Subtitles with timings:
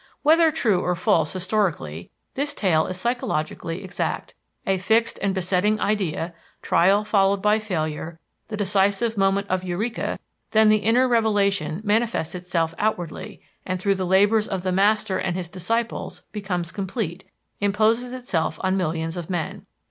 [0.23, 4.33] Whether true or false historically, this tale is psychologically exact.
[4.65, 10.17] A fixed and besetting idea, trial followed by failure, the decisive moment of Eureka!
[10.53, 15.37] then the inner revelation manifests itself outwardly, and through the labors of the master and
[15.37, 17.23] his disciples becomes complete,
[17.59, 19.67] imposes itself on millions of men.